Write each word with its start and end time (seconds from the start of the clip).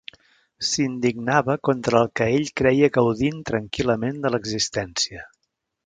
S'indignava 0.69 1.57
contra 1.69 1.99
el 2.01 2.09
que 2.21 2.29
ell 2.39 2.49
creia 2.63 2.91
gaudint 2.99 3.39
tranquil·lament 3.53 4.19
de 4.25 4.33
l'existència. 4.37 5.29